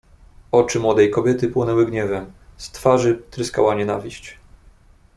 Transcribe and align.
"Oczy 0.51 0.79
młodej 0.79 1.09
kobiety 1.09 1.47
płonęły 1.47 1.85
gniewem, 1.85 2.31
z 2.57 2.69
twarzy 2.71 3.23
tryskała 3.31 3.75
nienawiść." 3.75 4.37